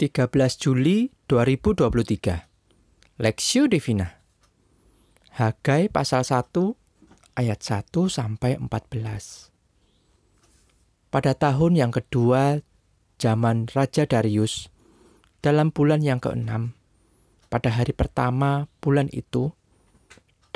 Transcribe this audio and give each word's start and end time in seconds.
13 0.00 0.32
Juli 0.56 1.12
2023 1.28 3.20
Lexio 3.20 3.68
Divina. 3.68 4.24
Hagai 5.36 5.92
pasal 5.92 6.24
1 6.24 6.56
ayat 7.36 7.60
1 7.60 8.08
sampai 8.08 8.56
14 8.56 9.52
Pada 11.12 11.36
tahun 11.36 11.76
yang 11.76 11.92
kedua 11.92 12.64
zaman 13.20 13.68
Raja 13.68 14.08
Darius 14.08 14.72
dalam 15.44 15.68
bulan 15.68 16.00
yang 16.00 16.16
keenam 16.16 16.72
pada 17.52 17.68
hari 17.68 17.92
pertama 17.92 18.72
bulan 18.80 19.12
itu 19.12 19.52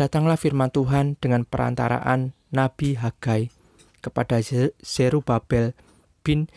datanglah 0.00 0.40
firman 0.40 0.72
Tuhan 0.72 1.20
dengan 1.20 1.44
perantaraan 1.44 2.32
Nabi 2.48 2.96
Hagai 2.96 3.52
kepada 4.00 4.40
Zerubabel 4.80 5.76
bin 6.24 6.48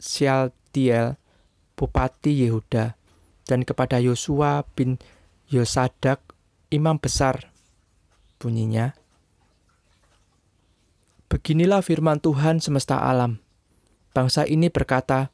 Sealtiel 0.00 1.20
Bupati 1.78 2.42
Yehuda, 2.42 2.98
dan 3.46 3.62
kepada 3.62 4.02
Yosua 4.02 4.66
bin 4.74 4.98
Yosadak, 5.46 6.18
imam 6.74 6.98
besar. 6.98 7.54
Bunyinya, 8.42 8.98
Beginilah 11.28 11.84
firman 11.84 12.24
Tuhan 12.24 12.56
semesta 12.56 13.04
alam. 13.04 13.36
Bangsa 14.16 14.48
ini 14.48 14.72
berkata, 14.72 15.28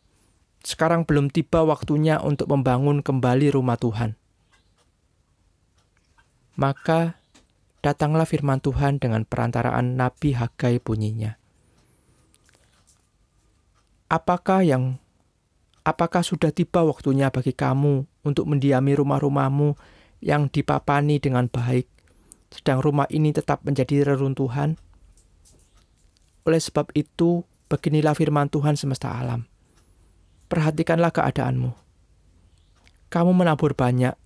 sekarang 0.66 1.06
belum 1.06 1.30
tiba 1.30 1.62
waktunya 1.62 2.18
untuk 2.18 2.50
membangun 2.50 2.98
kembali 2.98 3.54
rumah 3.54 3.78
Tuhan. 3.78 4.18
Maka 6.58 7.14
datanglah 7.78 8.26
firman 8.26 8.58
Tuhan 8.58 8.98
dengan 8.98 9.22
perantaraan 9.22 9.94
Nabi 9.94 10.34
Hagai 10.34 10.82
bunyinya. 10.82 11.38
Apakah 14.10 14.66
yang 14.66 14.98
Apakah 15.84 16.24
sudah 16.24 16.48
tiba 16.48 16.80
waktunya 16.80 17.28
bagi 17.28 17.52
kamu 17.52 18.08
untuk 18.24 18.48
mendiami 18.48 18.96
rumah-rumahmu 18.96 19.76
yang 20.24 20.48
dipapani 20.48 21.20
dengan 21.20 21.44
baik, 21.44 21.84
sedang 22.48 22.80
rumah 22.80 23.04
ini 23.12 23.36
tetap 23.36 23.60
menjadi 23.68 24.08
reruntuhan? 24.08 24.80
Oleh 26.48 26.56
sebab 26.56 26.88
itu, 26.96 27.44
beginilah 27.68 28.16
firman 28.16 28.48
Tuhan 28.48 28.80
semesta 28.80 29.12
alam. 29.12 29.44
Perhatikanlah 30.48 31.12
keadaanmu. 31.12 31.76
Kamu 33.12 33.36
menabur 33.36 33.76
banyak, 33.76 34.16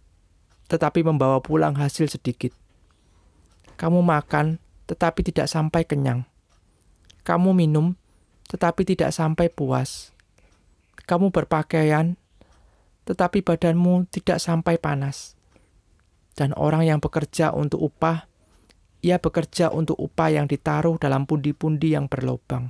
tetapi 0.70 1.02
membawa 1.02 1.42
pulang 1.42 1.74
hasil 1.74 2.06
sedikit. 2.06 2.54
Kamu 3.74 3.98
makan, 3.98 4.62
tetapi 4.86 5.26
tidak 5.26 5.50
sampai 5.50 5.82
kenyang. 5.82 6.22
Kamu 7.26 7.50
minum, 7.50 7.98
tetapi 8.46 8.86
tidak 8.86 9.10
sampai 9.10 9.50
puas 9.50 10.14
kamu 11.08 11.32
berpakaian, 11.32 12.20
tetapi 13.08 13.40
badanmu 13.40 14.04
tidak 14.12 14.44
sampai 14.44 14.76
panas. 14.76 15.40
Dan 16.36 16.52
orang 16.52 16.84
yang 16.84 17.00
bekerja 17.00 17.56
untuk 17.56 17.80
upah, 17.80 18.28
ia 19.00 19.16
bekerja 19.16 19.72
untuk 19.72 19.96
upah 19.96 20.28
yang 20.28 20.44
ditaruh 20.44 21.00
dalam 21.00 21.24
pundi-pundi 21.24 21.96
yang 21.96 22.12
berlobang. 22.12 22.68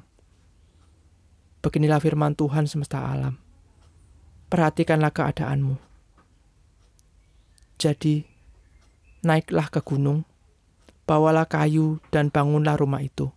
Beginilah 1.59 1.99
firman 1.99 2.39
Tuhan 2.39 2.71
semesta 2.71 3.03
alam. 3.03 3.35
Perhatikanlah 4.47 5.11
keadaanmu. 5.11 5.77
Jadi, 7.77 8.23
naiklah 9.27 9.67
ke 9.69 9.83
gunung, 9.83 10.23
bawalah 11.05 11.51
kayu 11.51 11.99
dan 12.15 12.31
bangunlah 12.31 12.79
rumah 12.79 13.03
itu. 13.03 13.35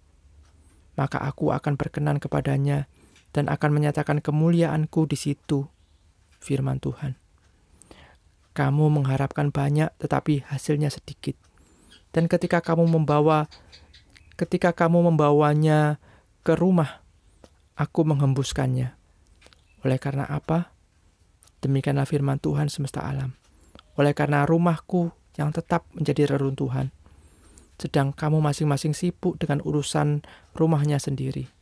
Maka 0.94 1.26
aku 1.26 1.50
akan 1.50 1.74
berkenan 1.76 2.22
kepadanya 2.22 2.86
dan 3.32 3.48
akan 3.48 3.72
menyatakan 3.72 4.20
kemuliaanku 4.20 5.08
di 5.08 5.18
situ, 5.20 5.68
firman 6.40 6.80
Tuhan. 6.84 7.16
Kamu 8.52 8.92
mengharapkan 8.92 9.50
banyak 9.50 9.92
tetapi 10.00 10.44
hasilnya 10.44 10.92
sedikit. 10.92 11.40
Dan 12.12 12.28
ketika 12.28 12.60
kamu 12.60 12.92
membawa 12.92 13.48
ketika 14.36 14.76
kamu 14.76 15.14
membawanya 15.14 16.04
ke 16.44 16.58
rumah, 16.60 17.00
aku 17.80 18.04
menghembuskannya. 18.04 18.92
Oleh 19.88 19.98
karena 20.02 20.28
apa? 20.28 20.76
Demikianlah 21.64 22.10
firman 22.10 22.42
Tuhan 22.42 22.68
semesta 22.68 23.06
alam. 23.06 23.38
Oleh 23.96 24.12
karena 24.18 24.44
rumahku 24.44 25.14
yang 25.40 25.54
tetap 25.56 25.88
menjadi 25.94 26.36
reruntuhan, 26.36 26.90
sedang 27.80 28.12
kamu 28.12 28.42
masing-masing 28.42 28.92
sibuk 28.98 29.38
dengan 29.38 29.62
urusan 29.62 30.26
rumahnya 30.58 30.98
sendiri. 30.98 31.61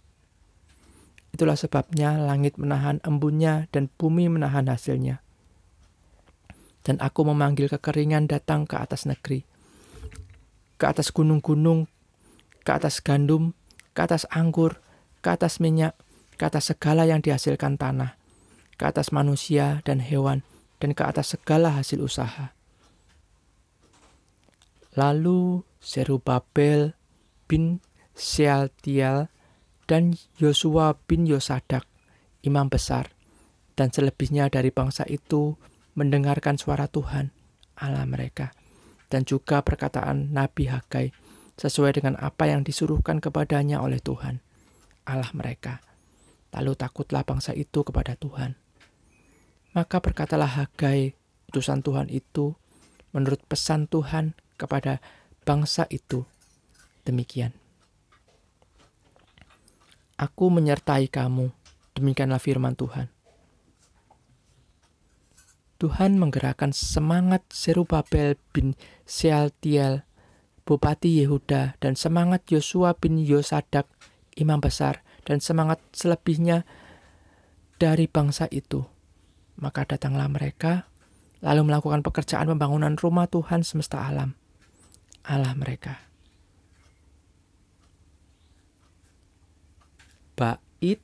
Itulah 1.29 1.55
sebabnya 1.55 2.17
langit 2.17 2.57
menahan 2.57 2.97
embunnya 3.05 3.69
dan 3.69 3.87
bumi 3.99 4.29
menahan 4.29 4.65
hasilnya. 4.65 5.21
Dan 6.81 6.97
aku 7.03 7.27
memanggil 7.27 7.69
kekeringan 7.69 8.25
datang 8.25 8.65
ke 8.65 8.79
atas 8.79 9.05
negeri, 9.05 9.45
ke 10.79 10.85
atas 10.87 11.13
gunung-gunung, 11.13 11.85
ke 12.65 12.71
atas 12.71 13.03
gandum, 13.03 13.53
ke 13.93 13.99
atas 14.01 14.25
anggur, 14.31 14.81
ke 15.21 15.29
atas 15.29 15.59
minyak, 15.61 15.93
ke 16.39 16.47
atas 16.47 16.71
segala 16.71 17.03
yang 17.03 17.19
dihasilkan 17.19 17.75
tanah, 17.75 18.15
ke 18.79 18.83
atas 18.87 19.11
manusia 19.11 19.83
dan 19.83 19.99
hewan, 19.99 20.41
dan 20.79 20.95
ke 20.95 21.03
atas 21.03 21.35
segala 21.35 21.75
hasil 21.75 21.99
usaha. 21.99 22.55
Lalu 24.95 25.67
Serubabel 25.77 26.97
bin 27.45 27.83
Sealtiel 28.15 29.31
dan 29.89 30.13
Yosua 30.37 30.93
bin 31.09 31.25
Yosadak, 31.25 31.89
imam 32.45 32.69
besar, 32.69 33.09
dan 33.73 33.89
selebihnya 33.89 34.45
dari 34.53 34.69
bangsa 34.69 35.01
itu 35.09 35.57
mendengarkan 35.97 36.61
suara 36.61 36.85
Tuhan, 36.85 37.33
Allah 37.81 38.05
mereka, 38.05 38.53
dan 39.09 39.25
juga 39.25 39.65
perkataan 39.65 40.29
Nabi 40.29 40.69
Hagai, 40.69 41.09
sesuai 41.57 41.97
dengan 41.97 42.15
apa 42.21 42.45
yang 42.45 42.61
disuruhkan 42.61 43.17
kepadanya 43.17 43.81
oleh 43.81 43.97
Tuhan, 43.97 44.45
Allah 45.09 45.33
mereka. 45.33 45.81
Lalu 46.53 46.77
takutlah 46.77 47.25
bangsa 47.25 47.57
itu 47.57 47.81
kepada 47.81 48.13
Tuhan. 48.13 48.55
Maka 49.73 49.97
berkatalah 49.99 50.47
Hagai, 50.47 51.17
utusan 51.49 51.81
Tuhan 51.81 52.13
itu, 52.13 52.53
menurut 53.09 53.41
pesan 53.49 53.89
Tuhan 53.89 54.37
kepada 54.55 55.01
bangsa 55.43 55.89
itu. 55.89 56.29
Demikian. 57.03 57.58
Aku 60.19 60.51
menyertai 60.51 61.07
kamu. 61.07 61.47
Demikianlah 61.95 62.43
firman 62.43 62.75
Tuhan. 62.75 63.07
Tuhan 65.79 66.19
menggerakkan 66.19 66.75
semangat 66.75 67.47
Serubabel 67.55 68.35
bin 68.51 68.75
Sealtiel, 69.07 70.03
Bupati 70.67 71.23
Yehuda, 71.23 71.79
dan 71.79 71.95
semangat 71.95 72.43
Yosua 72.51 72.99
bin 72.99 73.15
Yosadak, 73.15 73.87
imam 74.35 74.59
besar, 74.59 75.07
dan 75.23 75.39
semangat 75.39 75.79
selebihnya 75.95 76.67
dari 77.79 78.11
bangsa 78.11 78.51
itu. 78.51 78.83
Maka 79.55 79.87
datanglah 79.87 80.27
mereka, 80.27 80.91
lalu 81.39 81.71
melakukan 81.71 82.03
pekerjaan 82.03 82.51
pembangunan 82.51 82.99
rumah 82.99 83.31
Tuhan 83.31 83.63
semesta 83.63 84.03
alam, 84.03 84.35
Allah 85.23 85.55
mereka. 85.55 86.08
Bait 90.39 91.03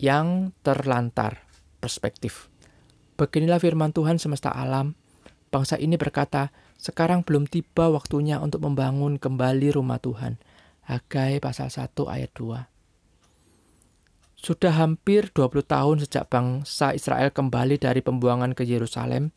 yang 0.00 0.56
terlantar 0.64 1.44
perspektif. 1.84 2.48
Beginilah 3.20 3.60
firman 3.60 3.92
Tuhan 3.92 4.16
semesta 4.16 4.48
alam. 4.48 4.96
Bangsa 5.52 5.76
ini 5.76 6.00
berkata, 6.00 6.48
sekarang 6.80 7.20
belum 7.20 7.44
tiba 7.44 7.92
waktunya 7.92 8.40
untuk 8.40 8.64
membangun 8.64 9.20
kembali 9.20 9.76
rumah 9.76 10.00
Tuhan. 10.00 10.40
Hagai 10.88 11.44
pasal 11.44 11.68
1 11.68 11.92
ayat 12.08 12.32
2. 12.32 12.64
Sudah 14.40 14.72
hampir 14.72 15.28
20 15.36 15.60
tahun 15.68 15.96
sejak 16.00 16.32
bangsa 16.32 16.96
Israel 16.96 17.28
kembali 17.28 17.76
dari 17.76 18.00
pembuangan 18.00 18.56
ke 18.56 18.64
Yerusalem, 18.64 19.36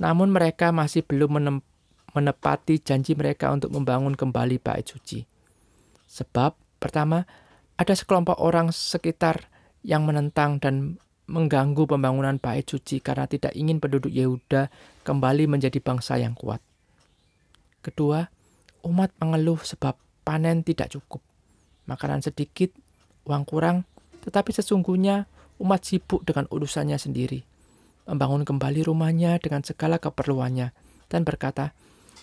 namun 0.00 0.32
mereka 0.32 0.72
masih 0.72 1.04
belum 1.04 1.60
menepati 2.16 2.80
janji 2.80 3.12
mereka 3.12 3.52
untuk 3.52 3.76
membangun 3.76 4.16
kembali 4.16 4.56
bait 4.56 4.88
suci. 4.88 5.28
Sebab, 6.08 6.56
pertama, 6.80 7.28
ada 7.76 7.92
sekelompok 7.92 8.40
orang 8.40 8.72
sekitar 8.72 9.52
yang 9.84 10.08
menentang 10.08 10.56
dan 10.58 10.96
mengganggu 11.26 11.84
pembangunan 11.84 12.38
bait 12.38 12.64
suci 12.64 13.02
karena 13.02 13.28
tidak 13.28 13.52
ingin 13.52 13.82
penduduk 13.82 14.08
Yehuda 14.08 14.70
kembali 15.02 15.50
menjadi 15.50 15.78
bangsa 15.82 16.16
yang 16.16 16.32
kuat. 16.38 16.62
Kedua, 17.82 18.26
umat 18.86 19.10
mengeluh 19.20 19.60
sebab 19.60 19.98
panen 20.22 20.62
tidak 20.62 20.94
cukup. 20.94 21.22
Makanan 21.86 22.22
sedikit, 22.22 22.74
uang 23.26 23.46
kurang, 23.46 23.86
tetapi 24.26 24.50
sesungguhnya 24.54 25.26
umat 25.62 25.86
sibuk 25.86 26.22
dengan 26.26 26.50
urusannya 26.50 26.98
sendiri. 26.98 27.46
Membangun 28.06 28.46
kembali 28.46 28.86
rumahnya 28.86 29.38
dengan 29.42 29.66
segala 29.66 29.98
keperluannya 29.98 30.70
dan 31.10 31.22
berkata, 31.26 31.74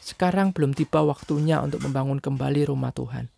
sekarang 0.04 0.52
belum 0.52 0.76
tiba 0.76 1.04
waktunya 1.04 1.60
untuk 1.64 1.84
membangun 1.84 2.20
kembali 2.20 2.68
rumah 2.68 2.92
Tuhan. 2.92 3.32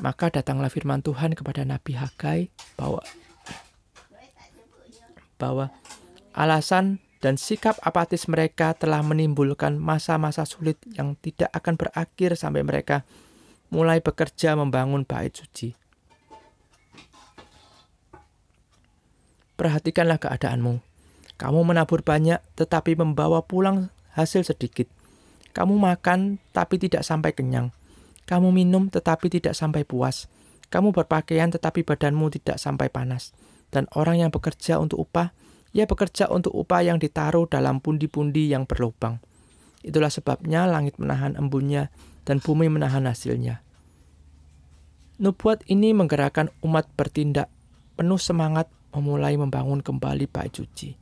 Maka 0.00 0.32
datanglah 0.32 0.72
firman 0.72 1.04
Tuhan 1.04 1.36
kepada 1.36 1.60
Nabi 1.68 1.92
Hagai 1.92 2.40
bahwa 2.80 3.04
bahwa 5.36 5.72
alasan 6.36 7.00
dan 7.20 7.36
sikap 7.36 7.76
apatis 7.84 8.28
mereka 8.28 8.72
telah 8.72 9.04
menimbulkan 9.04 9.76
masa-masa 9.76 10.48
sulit 10.48 10.80
yang 10.96 11.16
tidak 11.20 11.52
akan 11.52 11.76
berakhir 11.76 12.36
sampai 12.36 12.64
mereka 12.64 13.04
mulai 13.68 14.00
bekerja 14.00 14.56
membangun 14.56 15.04
bait 15.04 15.32
suci. 15.36 15.76
Perhatikanlah 19.60 20.16
keadaanmu. 20.16 20.80
Kamu 21.36 21.60
menabur 21.64 22.00
banyak 22.00 22.40
tetapi 22.56 22.96
membawa 22.96 23.44
pulang 23.44 23.92
hasil 24.16 24.44
sedikit. 24.48 24.88
Kamu 25.52 25.76
makan 25.76 26.40
tapi 26.56 26.80
tidak 26.80 27.04
sampai 27.04 27.36
kenyang. 27.36 27.68
Kamu 28.30 28.54
minum 28.54 28.86
tetapi 28.86 29.26
tidak 29.26 29.58
sampai 29.58 29.82
puas. 29.82 30.30
Kamu 30.70 30.94
berpakaian 30.94 31.50
tetapi 31.50 31.82
badanmu 31.82 32.30
tidak 32.30 32.62
sampai 32.62 32.86
panas. 32.86 33.34
Dan 33.74 33.90
orang 33.90 34.22
yang 34.22 34.30
bekerja 34.30 34.78
untuk 34.78 35.02
upah 35.02 35.34
ia 35.70 35.86
bekerja 35.86 36.26
untuk 36.30 36.50
upah 36.54 36.82
yang 36.82 36.98
ditaruh 36.98 37.46
dalam 37.46 37.78
pundi-pundi 37.78 38.50
yang 38.50 38.66
berlubang. 38.66 39.22
Itulah 39.86 40.10
sebabnya 40.10 40.66
langit 40.66 40.98
menahan 40.98 41.38
embunnya 41.38 41.94
dan 42.26 42.42
bumi 42.42 42.66
menahan 42.66 43.06
hasilnya. 43.06 43.62
Nubuat 45.22 45.62
ini 45.70 45.94
menggerakkan 45.94 46.50
umat 46.66 46.90
bertindak 46.98 47.46
penuh 47.94 48.18
semangat 48.18 48.66
memulai 48.90 49.38
membangun 49.38 49.78
kembali 49.78 50.26
bait 50.26 50.50
suci. 50.50 50.96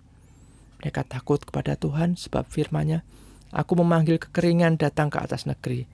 Mereka 0.79 1.07
takut 1.09 1.41
kepada 1.43 1.75
Tuhan 1.75 2.15
sebab 2.15 2.47
firman-Nya, 2.47 3.03
Aku 3.49 3.81
memanggil 3.81 4.21
kekeringan 4.21 4.77
datang 4.77 5.09
ke 5.09 5.17
atas 5.17 5.49
negeri, 5.49 5.89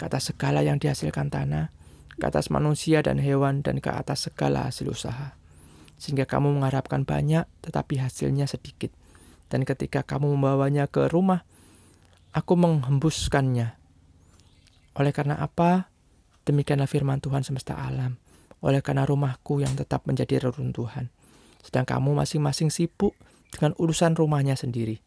ke 0.00 0.08
atas 0.08 0.32
segala 0.32 0.64
yang 0.64 0.80
dihasilkan 0.80 1.28
tanah, 1.28 1.68
ke 2.16 2.24
atas 2.24 2.48
manusia 2.48 3.04
dan 3.04 3.20
hewan, 3.20 3.60
dan 3.60 3.84
ke 3.84 3.92
atas 3.92 4.32
segala 4.32 4.72
hasil 4.72 4.88
usaha 4.88 5.36
sehingga 6.00 6.24
kamu 6.24 6.56
mengharapkan 6.56 7.04
banyak 7.04 7.44
tetapi 7.60 8.00
hasilnya 8.00 8.48
sedikit. 8.48 8.88
Dan 9.52 9.68
ketika 9.68 10.00
kamu 10.00 10.32
membawanya 10.32 10.88
ke 10.88 11.04
rumah, 11.12 11.44
aku 12.32 12.56
menghembuskannya. 12.56 13.76
Oleh 14.96 15.12
karena 15.12 15.36
apa? 15.36 15.92
Demikianlah 16.48 16.88
firman 16.88 17.20
Tuhan 17.20 17.44
semesta 17.44 17.76
alam. 17.76 18.16
Oleh 18.64 18.80
karena 18.80 19.04
rumahku 19.04 19.60
yang 19.60 19.76
tetap 19.76 20.08
menjadi 20.08 20.48
reruntuhan. 20.48 21.12
Sedang 21.60 21.84
kamu 21.84 22.16
masing-masing 22.16 22.72
sibuk 22.72 23.12
dengan 23.52 23.76
urusan 23.76 24.16
rumahnya 24.16 24.56
sendiri. 24.56 25.04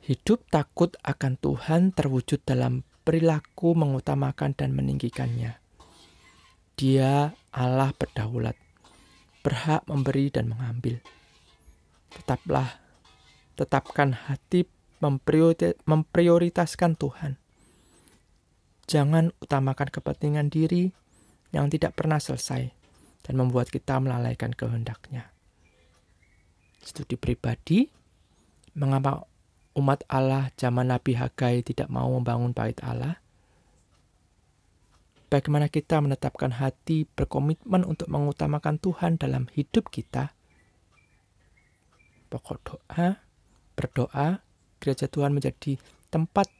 Hidup 0.00 0.48
takut 0.48 0.96
akan 1.04 1.36
Tuhan 1.36 1.92
terwujud 1.92 2.40
dalam 2.48 2.88
perilaku 3.04 3.76
mengutamakan 3.76 4.56
dan 4.56 4.72
meninggikannya. 4.72 5.60
Dia 6.80 7.36
Allah 7.52 7.92
berdaulat, 7.92 8.56
berhak 9.44 9.84
memberi 9.84 10.32
dan 10.32 10.48
mengambil. 10.48 11.04
Tetaplah, 12.16 12.80
tetapkan 13.60 14.16
hati 14.16 14.64
memprioritaskan 15.84 16.96
Tuhan. 16.96 17.36
Jangan 18.88 19.36
utamakan 19.38 19.88
kepentingan 19.92 20.48
diri 20.48 20.90
yang 21.52 21.68
tidak 21.68 21.94
pernah 21.94 22.16
selesai 22.16 22.72
dan 23.22 23.34
membuat 23.36 23.68
kita 23.68 24.00
melalaikan 24.00 24.56
kehendaknya. 24.56 25.28
Studi 26.80 27.20
pribadi, 27.20 27.86
mengapa 28.74 29.29
umat 29.78 30.02
Allah 30.10 30.50
zaman 30.58 30.90
Nabi 30.90 31.14
Hagai 31.14 31.62
tidak 31.62 31.88
mau 31.90 32.10
membangun 32.10 32.54
bait 32.54 32.78
Allah? 32.82 33.20
bagaimana 35.30 35.70
kita 35.70 36.02
menetapkan 36.02 36.50
hati 36.50 37.06
berkomitmen 37.06 37.86
untuk 37.86 38.10
mengutamakan 38.10 38.82
Tuhan 38.82 39.16
dalam 39.16 39.46
hidup 39.54 39.88
kita. 39.88 40.34
Pokok 42.28 42.58
doa, 42.66 43.22
berdoa, 43.78 44.42
gereja 44.82 45.06
Tuhan 45.06 45.32
menjadi 45.32 45.78
tempat 46.10 46.50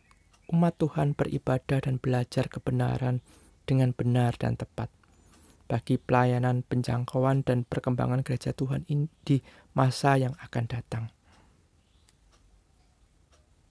umat 0.51 0.79
Tuhan 0.79 1.15
beribadah 1.19 1.83
dan 1.83 1.99
belajar 1.99 2.47
kebenaran 2.47 3.23
dengan 3.67 3.95
benar 3.95 4.39
dan 4.39 4.55
tepat. 4.55 4.91
Bagi 5.71 6.03
pelayanan 6.03 6.67
penjangkauan 6.67 7.47
dan 7.47 7.63
perkembangan 7.63 8.27
gereja 8.27 8.51
Tuhan 8.51 8.83
di 9.23 9.39
masa 9.79 10.19
yang 10.19 10.35
akan 10.43 10.65
datang. 10.67 11.05